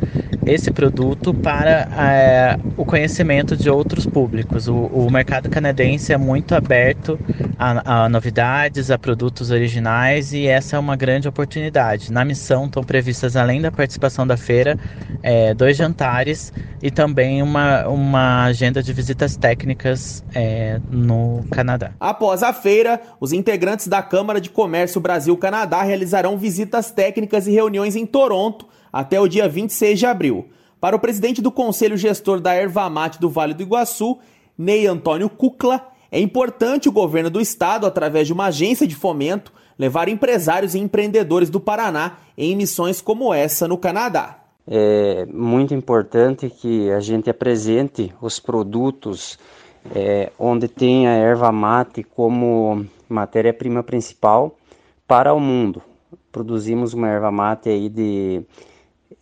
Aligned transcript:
esse 0.47 0.71
produto 0.71 1.35
para 1.35 1.89
é, 1.99 2.59
o 2.77 2.85
conhecimento 2.85 3.57
de 3.57 3.69
outros 3.69 4.07
públicos. 4.07 4.69
O, 4.69 4.75
o, 4.75 5.11
mercado 5.11 5.51
canadense 5.51 6.13
é 6.13 6.17
muito 6.17 6.55
aberto 6.55 7.19
a, 7.59 8.05
a, 8.05 8.09
novidades, 8.09 8.93
a 8.93 8.97
produtos 8.97 9.51
originais 9.51 10.33
e 10.33 10.47
essa 10.47 10.77
é 10.77 10.79
uma 10.79 10.95
grande 10.95 11.27
oportunidade. 11.27 12.13
Na 12.13 12.25
missão 12.25 12.67
estão 12.67 12.85
previstas, 12.85 13.35
além 13.35 13.61
da 13.61 13.73
participação 13.73 14.25
da 14.25 14.37
feira, 14.37 14.79
é, 15.21 15.53
dois 15.53 15.77
jantares 15.77 16.53
e 16.81 16.93
também 16.93 17.43
uma, 17.43 17.89
uma 17.89 18.45
agenda 18.45 18.81
de 18.81 18.93
visitas 18.93 19.37
técnicas 19.37 20.25
é, 20.33 20.81
no 20.89 21.45
Canadá. 21.51 21.91
Após 21.99 22.45
a 22.45 22.53
feira, 22.53 23.01
os 23.19 23.33
integrantes 23.33 23.89
da 23.89 24.01
Câmara 24.01 24.41
de 24.41 24.51
Comércio 24.51 25.01
Brasil-Canadá 25.01 25.83
realizarão 25.83 26.39
visitas 26.39 26.93
técnicas 26.93 27.49
e 27.49 27.51
reuniões 27.51 27.97
em 27.97 28.07
Toronto 28.07 28.76
até 28.93 29.21
o 29.21 29.29
dia 29.29 29.49
26 29.49 29.99
de 29.99 30.07
abril. 30.07 30.47
Para 30.81 30.97
o 30.97 31.01
presidente 31.01 31.41
do 31.41 31.51
Conselho 31.51 31.97
Gestor 31.97 32.41
da 32.41 32.53
Erva 32.53 32.89
Mate 32.91 33.21
do 33.21 33.31
Vale 33.31 33.55
do 33.55 33.63
Iguaçu, 33.63 34.19
Ney 34.57 34.87
Antônio 34.87 35.29
Cucla, 35.29 35.89
é 36.11 36.21
importante 36.21 36.89
o 36.89 36.93
governo 36.93 37.29
do 37.31 37.41
estado, 37.41 37.87
através 37.87 38.27
de 38.27 38.33
uma 38.33 38.47
agência 38.47 38.87
de 38.87 38.95
fomento, 38.95 39.53
levar 39.79 40.09
empresários 40.09 40.75
e 40.75 40.79
empreendedores 40.79 41.51
do 41.51 41.61
Paraná 41.61 42.19
em 42.37 42.57
missões 42.57 43.01
como 43.01 43.33
essa 43.35 43.67
no 43.67 43.77
Canadá. 43.77 44.39
É 44.67 45.27
muito 45.27 45.75
importante 45.75 46.51
que 46.51 46.91
a 46.91 47.01
gente 47.01 47.31
apresente 47.31 48.13
os 48.21 48.41
produtos 48.41 49.39
é, 49.95 50.33
onde 50.39 50.67
tem 50.67 51.07
a 51.07 51.13
erva 51.13 51.53
mate 51.53 52.03
como 52.03 52.85
matéria-prima 53.09 53.83
principal 53.83 54.57
para 55.07 55.33
o 55.33 55.41
mundo. 55.41 55.83
Produzimos 56.33 56.95
uma 56.95 57.09
erva 57.09 57.31
mate 57.31 57.69
aí 57.69 57.89
de 57.89 58.43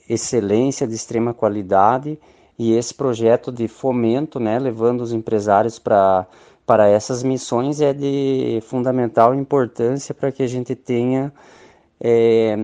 excelência, 0.09 0.87
de 0.87 0.95
extrema 0.95 1.33
qualidade 1.35 2.19
e 2.59 2.73
esse 2.75 2.95
projeto 2.95 3.51
de 3.51 3.67
fomento, 3.69 4.39
né, 4.39 4.59
levando 4.59 5.01
os 5.01 5.13
empresários 5.13 5.79
para 5.79 6.27
para 6.67 6.89
essas 6.89 7.23
missões 7.23 7.83
é 7.83 7.93
de 7.93 8.59
fundamental 8.63 9.35
importância 9.35 10.15
para 10.15 10.33
que 10.33 10.43
a 10.43 10.47
gente 10.47 10.75
tenha 10.75 11.31
é, 12.01 12.57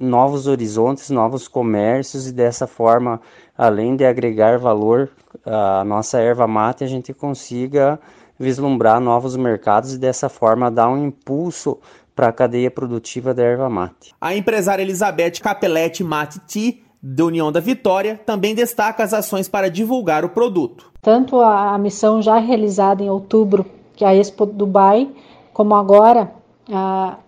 novos 0.00 0.46
horizontes, 0.46 1.10
novos 1.10 1.46
comércios 1.46 2.26
e 2.26 2.32
dessa 2.32 2.66
forma, 2.66 3.20
além 3.56 3.94
de 3.96 4.04
agregar 4.04 4.58
valor 4.58 5.10
à 5.46 5.84
nossa 5.84 6.18
erva 6.18 6.46
mate, 6.46 6.82
a 6.82 6.88
gente 6.88 7.12
consiga 7.12 8.00
vislumbrar 8.38 9.00
novos 9.00 9.36
mercados 9.36 9.94
e 9.94 9.98
dessa 9.98 10.28
forma 10.28 10.70
dar 10.70 10.88
um 10.88 11.06
impulso 11.06 11.78
para 12.14 12.28
a 12.28 12.32
cadeia 12.32 12.70
produtiva 12.70 13.34
da 13.34 13.42
erva 13.42 13.68
mate. 13.68 14.14
A 14.20 14.34
empresária 14.34 14.82
Elizabeth 14.82 15.40
Capelletti 15.42 16.04
Mate 16.04 16.40
Tea, 16.40 16.74
da 17.02 17.24
União 17.24 17.52
da 17.52 17.60
Vitória, 17.60 18.20
também 18.24 18.54
destaca 18.54 19.02
as 19.02 19.12
ações 19.12 19.48
para 19.48 19.68
divulgar 19.68 20.24
o 20.24 20.30
produto. 20.30 20.90
Tanto 21.02 21.40
a, 21.40 21.76
missão 21.76 22.22
já 22.22 22.38
realizada 22.38 23.02
em 23.02 23.10
outubro, 23.10 23.66
que 23.94 24.04
é 24.04 24.08
a 24.08 24.14
Expo 24.14 24.46
Dubai, 24.46 25.10
como 25.52 25.74
agora 25.74 26.32
a, 26.72 27.18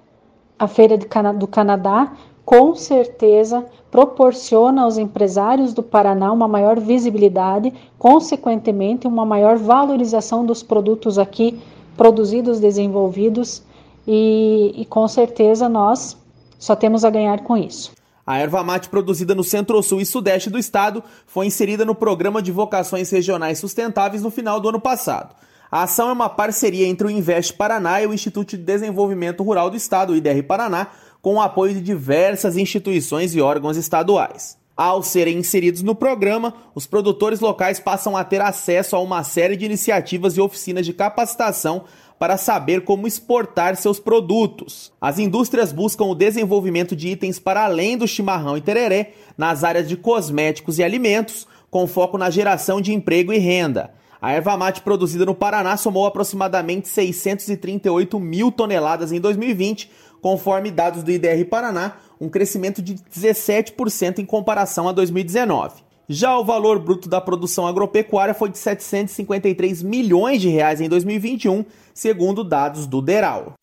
a 0.58 0.66
Feira 0.66 0.96
Cana 0.98 1.34
do 1.34 1.46
Canadá, 1.46 2.12
com 2.44 2.74
certeza 2.74 3.66
proporciona 3.90 4.82
aos 4.82 4.98
empresários 4.98 5.74
do 5.74 5.82
Paraná 5.82 6.32
uma 6.32 6.46
maior 6.46 6.78
visibilidade, 6.78 7.72
consequentemente, 7.98 9.06
uma 9.06 9.26
maior 9.26 9.56
valorização 9.56 10.46
dos 10.46 10.62
produtos 10.62 11.18
aqui 11.18 11.60
produzidos, 11.96 12.60
desenvolvidos 12.60 13.65
e, 14.06 14.72
e 14.76 14.84
com 14.84 15.06
certeza 15.08 15.68
nós 15.68 16.16
só 16.58 16.76
temos 16.76 17.04
a 17.04 17.10
ganhar 17.10 17.42
com 17.42 17.56
isso. 17.56 17.92
A 18.26 18.38
erva 18.38 18.62
mate 18.64 18.88
produzida 18.88 19.34
no 19.34 19.44
centro-sul 19.44 20.00
e 20.00 20.06
sudeste 20.06 20.50
do 20.50 20.58
estado 20.58 21.02
foi 21.26 21.46
inserida 21.46 21.84
no 21.84 21.94
Programa 21.94 22.42
de 22.42 22.50
Vocações 22.50 23.10
Regionais 23.10 23.58
Sustentáveis 23.58 24.22
no 24.22 24.30
final 24.30 24.58
do 24.58 24.68
ano 24.68 24.80
passado. 24.80 25.34
A 25.70 25.82
ação 25.82 26.08
é 26.08 26.12
uma 26.12 26.28
parceria 26.28 26.86
entre 26.86 27.06
o 27.06 27.10
Invest 27.10 27.54
Paraná 27.54 28.00
e 28.02 28.06
o 28.06 28.14
Instituto 28.14 28.56
de 28.56 28.62
Desenvolvimento 28.62 29.42
Rural 29.42 29.70
do 29.70 29.76
Estado, 29.76 30.12
o 30.12 30.16
IDR 30.16 30.42
Paraná, 30.42 30.88
com 31.22 31.34
o 31.34 31.40
apoio 31.40 31.74
de 31.74 31.80
diversas 31.80 32.56
instituições 32.56 33.34
e 33.34 33.40
órgãos 33.40 33.76
estaduais. 33.76 34.56
Ao 34.76 35.02
serem 35.02 35.38
inseridos 35.38 35.82
no 35.82 35.94
programa, 35.94 36.52
os 36.74 36.86
produtores 36.86 37.40
locais 37.40 37.80
passam 37.80 38.16
a 38.16 38.22
ter 38.22 38.42
acesso 38.42 38.94
a 38.94 39.00
uma 39.00 39.24
série 39.24 39.56
de 39.56 39.64
iniciativas 39.64 40.36
e 40.36 40.40
oficinas 40.40 40.84
de 40.84 40.92
capacitação 40.92 41.84
para 42.18 42.36
saber 42.36 42.82
como 42.82 43.06
exportar 43.06 43.76
seus 43.76 43.98
produtos. 43.98 44.92
As 45.00 45.18
indústrias 45.18 45.72
buscam 45.72 46.04
o 46.04 46.14
desenvolvimento 46.14 46.96
de 46.96 47.08
itens 47.08 47.38
para 47.38 47.64
além 47.64 47.96
do 47.96 48.08
chimarrão 48.08 48.56
e 48.56 48.60
tereré 48.60 49.12
nas 49.36 49.64
áreas 49.64 49.88
de 49.88 49.96
cosméticos 49.96 50.78
e 50.78 50.82
alimentos, 50.82 51.46
com 51.70 51.86
foco 51.86 52.16
na 52.16 52.30
geração 52.30 52.80
de 52.80 52.94
emprego 52.94 53.32
e 53.32 53.38
renda. 53.38 53.90
A 54.20 54.32
erva 54.32 54.56
mate 54.56 54.80
produzida 54.80 55.26
no 55.26 55.34
Paraná 55.34 55.76
somou 55.76 56.06
aproximadamente 56.06 56.88
638 56.88 58.18
mil 58.18 58.50
toneladas 58.50 59.12
em 59.12 59.20
2020, 59.20 59.90
conforme 60.22 60.70
dados 60.70 61.02
do 61.02 61.10
IDR 61.10 61.44
Paraná, 61.48 61.98
um 62.20 62.28
crescimento 62.28 62.80
de 62.80 62.94
17% 62.94 64.18
em 64.18 64.24
comparação 64.24 64.88
a 64.88 64.92
2019. 64.92 65.85
Já 66.08 66.38
o 66.38 66.44
valor 66.44 66.78
bruto 66.78 67.08
da 67.08 67.20
produção 67.20 67.66
agropecuária 67.66 68.32
foi 68.32 68.48
de 68.48 68.58
753 68.58 69.82
milhões 69.82 70.40
de 70.40 70.48
reais 70.48 70.80
em 70.80 70.88
2021, 70.88 71.64
segundo 71.92 72.44
dados 72.44 72.86
do 72.86 73.02
Deral. 73.02 73.54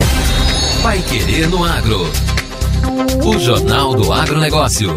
Vai 0.82 1.02
querer 1.04 1.48
no 1.48 1.64
agro. 1.64 2.02
O 3.26 3.40
Jornal 3.40 3.96
do 3.96 4.12
Agronegócio. 4.12 4.94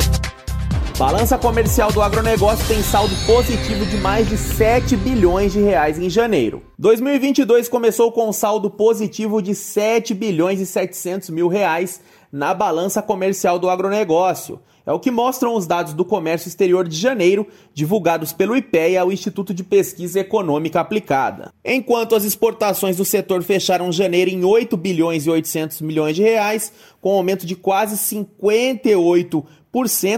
Balança 0.98 1.37
comercial 1.37 1.93
do 1.93 2.00
agronegócio 2.00 2.66
tem 2.66 2.82
saldo 2.82 3.14
positivo 3.26 3.84
de 3.84 3.98
mais 3.98 4.26
de 4.26 4.38
7 4.38 4.96
bilhões 4.96 5.52
de 5.52 5.60
reais 5.60 5.98
em 5.98 6.08
janeiro. 6.08 6.62
2022 6.78 7.69
começou 7.69 8.10
com 8.10 8.26
um 8.26 8.32
saldo 8.32 8.70
positivo 8.70 9.43
de 9.43 9.54
7 9.54 10.14
bilhões 10.14 10.58
e 10.58 10.64
700 10.64 11.28
mil 11.28 11.48
reais 11.48 12.00
na 12.32 12.54
balança 12.54 13.02
comercial 13.02 13.58
do 13.58 13.69
agronegócio. 13.69 14.58
É 14.87 14.93
o 14.93 15.00
que 15.00 15.10
mostram 15.10 15.54
os 15.54 15.66
dados 15.66 15.93
do 15.93 16.04
comércio 16.04 16.48
exterior 16.48 16.88
de 16.88 16.96
janeiro, 16.96 17.46
divulgados 17.75 18.32
pelo 18.32 18.56
IPEA, 18.56 19.04
o 19.04 19.12
Instituto 19.12 19.52
de 19.52 19.64
Pesquisa 19.64 20.20
Econômica 20.20 20.81
Aplicada. 20.81 21.52
Enquanto 21.64 22.14
as 22.14 22.25
exportações 22.25 22.96
do 22.96 23.04
setor 23.04 23.42
fecharam 23.42 23.92
janeiro 23.92 24.31
em 24.31 24.44
8 24.44 24.76
bilhões 24.76 25.26
e 25.26 25.31
800 25.31 25.82
milhões 25.82 26.16
de 26.16 26.22
reais, 26.22 26.72
com 27.02 27.16
aumento 27.16 27.44
de 27.44 27.56
quase 27.56 27.96
58% 27.96 29.44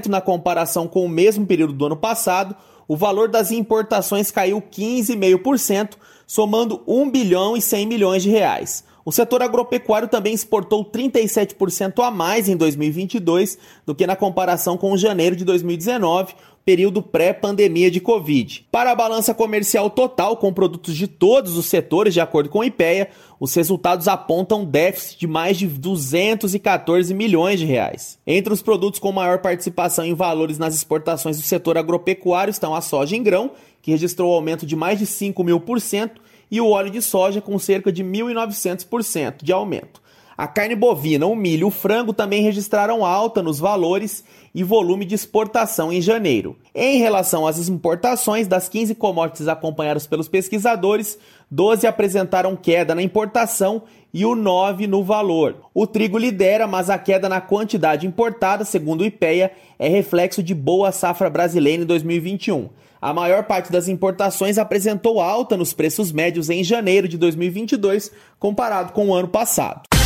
na 0.08 0.20
comparação 0.20 0.86
com 0.86 1.04
o 1.04 1.08
mesmo 1.08 1.46
período 1.46 1.72
do 1.72 1.86
ano 1.86 1.96
passado, 1.96 2.54
o 2.86 2.96
valor 2.96 3.28
das 3.28 3.50
importações 3.50 4.30
caiu 4.30 4.62
15,5%, 4.62 5.90
somando 6.26 6.82
1 6.86 7.10
bilhão 7.10 7.56
e 7.56 7.60
100 7.60 7.86
milhões 7.86 8.22
de 8.22 8.30
reais. 8.30 8.84
O 9.04 9.10
setor 9.10 9.42
agropecuário 9.42 10.06
também 10.06 10.34
exportou 10.34 10.84
37% 10.84 12.04
a 12.04 12.10
mais 12.10 12.48
em 12.48 12.56
2022 12.56 13.58
do 13.86 13.94
que 13.94 14.06
na 14.06 14.14
comparação 14.14 14.76
com 14.76 14.96
janeiro 14.96 15.34
de 15.34 15.44
2019, 15.44 16.34
período 16.68 17.00
pré-pandemia 17.00 17.90
de 17.90 17.98
Covid. 17.98 18.66
Para 18.70 18.90
a 18.90 18.94
balança 18.94 19.32
comercial 19.32 19.88
total 19.88 20.36
com 20.36 20.52
produtos 20.52 20.94
de 20.94 21.08
todos 21.08 21.56
os 21.56 21.64
setores, 21.64 22.12
de 22.12 22.20
acordo 22.20 22.50
com 22.50 22.58
o 22.58 22.64
IPEA, 22.64 23.08
os 23.40 23.54
resultados 23.54 24.06
apontam 24.06 24.66
déficit 24.66 25.18
de 25.18 25.26
mais 25.26 25.56
de 25.56 25.66
214 25.66 27.14
milhões 27.14 27.58
de 27.58 27.64
reais. 27.64 28.18
Entre 28.26 28.52
os 28.52 28.60
produtos 28.60 29.00
com 29.00 29.10
maior 29.10 29.38
participação 29.38 30.04
em 30.04 30.12
valores 30.12 30.58
nas 30.58 30.74
exportações 30.74 31.38
do 31.38 31.42
setor 31.42 31.78
agropecuário 31.78 32.50
estão 32.50 32.74
a 32.74 32.82
soja 32.82 33.16
em 33.16 33.22
grão, 33.22 33.52
que 33.80 33.90
registrou 33.90 34.34
aumento 34.34 34.66
de 34.66 34.76
mais 34.76 34.98
de 34.98 35.06
5 35.06 35.42
mil 35.42 35.60
por 35.60 35.80
cento, 35.80 36.20
e 36.50 36.60
o 36.60 36.68
óleo 36.68 36.90
de 36.90 37.00
soja 37.00 37.40
com 37.40 37.58
cerca 37.58 37.90
de 37.90 38.04
1.900% 38.04 39.42
de 39.42 39.54
aumento. 39.54 40.02
A 40.38 40.46
carne 40.46 40.76
bovina, 40.76 41.26
o 41.26 41.34
milho 41.34 41.62
e 41.62 41.64
o 41.64 41.70
frango 41.70 42.12
também 42.12 42.44
registraram 42.44 43.04
alta 43.04 43.42
nos 43.42 43.58
valores 43.58 44.22
e 44.54 44.62
volume 44.62 45.04
de 45.04 45.12
exportação 45.12 45.92
em 45.92 46.00
janeiro. 46.00 46.56
Em 46.72 46.98
relação 46.98 47.44
às 47.44 47.68
importações, 47.68 48.46
das 48.46 48.68
15 48.68 48.94
commodities 48.94 49.48
acompanhadas 49.48 50.06
pelos 50.06 50.28
pesquisadores, 50.28 51.18
12 51.50 51.88
apresentaram 51.88 52.54
queda 52.54 52.94
na 52.94 53.02
importação 53.02 53.82
e 54.14 54.24
o 54.24 54.36
9 54.36 54.86
no 54.86 55.02
valor. 55.02 55.56
O 55.74 55.88
trigo 55.88 56.16
lidera, 56.16 56.68
mas 56.68 56.88
a 56.88 56.96
queda 56.96 57.28
na 57.28 57.40
quantidade 57.40 58.06
importada, 58.06 58.64
segundo 58.64 59.00
o 59.00 59.06
IPEA, 59.06 59.50
é 59.76 59.88
reflexo 59.88 60.40
de 60.40 60.54
boa 60.54 60.92
safra 60.92 61.28
brasileira 61.28 61.82
em 61.82 61.86
2021. 61.86 62.68
A 63.02 63.12
maior 63.12 63.42
parte 63.42 63.72
das 63.72 63.88
importações 63.88 64.56
apresentou 64.56 65.20
alta 65.20 65.56
nos 65.56 65.72
preços 65.72 66.12
médios 66.12 66.48
em 66.48 66.62
janeiro 66.62 67.08
de 67.08 67.18
2022, 67.18 68.12
comparado 68.38 68.92
com 68.92 69.08
o 69.08 69.14
ano 69.14 69.26
passado. 69.26 69.97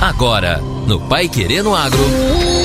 Agora, 0.00 0.62
no 0.86 1.00
Pai 1.00 1.28
Querendo 1.28 1.74
Agro. 1.74 2.57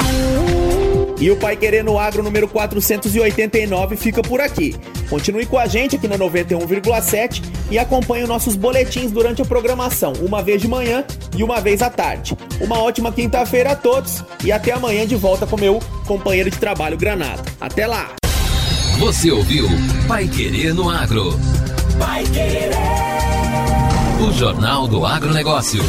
E 1.18 1.30
o 1.30 1.36
Pai 1.36 1.56
Querendo 1.56 1.98
Agro 1.98 2.22
número 2.22 2.46
489 2.46 3.96
fica 3.96 4.22
por 4.22 4.40
aqui. 4.40 4.76
Continue 5.08 5.46
com 5.46 5.58
a 5.58 5.66
gente 5.66 5.96
aqui 5.96 6.06
na 6.06 6.18
91,7 6.18 7.42
e 7.70 7.78
acompanhe 7.78 8.26
nossos 8.26 8.54
boletins 8.54 9.10
durante 9.10 9.40
a 9.40 9.44
programação, 9.44 10.12
uma 10.20 10.42
vez 10.42 10.60
de 10.60 10.68
manhã 10.68 11.04
e 11.34 11.42
uma 11.42 11.60
vez 11.60 11.80
à 11.80 11.88
tarde. 11.88 12.36
Uma 12.60 12.78
ótima 12.78 13.10
quinta-feira 13.10 13.72
a 13.72 13.76
todos 13.76 14.22
e 14.44 14.52
até 14.52 14.72
amanhã 14.72 15.06
de 15.06 15.16
volta 15.16 15.46
com 15.46 15.56
meu 15.56 15.80
companheiro 16.06 16.50
de 16.50 16.58
trabalho 16.58 16.98
Granado. 16.98 17.42
Até 17.60 17.86
lá! 17.86 18.10
Você 18.98 19.30
ouviu 19.30 19.68
Pai 20.06 20.28
Querendo 20.28 20.88
Agro. 20.88 21.38
Pai 21.98 22.24
Querer. 22.24 22.70
O 24.26 24.32
Jornal 24.32 24.86
do 24.88 25.04
Agronegócio. 25.04 25.82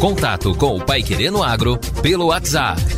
Contato 0.00 0.54
com 0.54 0.76
o 0.76 0.84
Pai 0.84 1.02
Querendo 1.02 1.42
Agro 1.42 1.78
pelo 2.02 2.26
WhatsApp 2.26 2.97